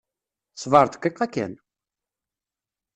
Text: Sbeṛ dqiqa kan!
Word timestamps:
Sbeṛ 0.61 0.85
dqiqa 0.93 1.25
kan! 1.33 1.53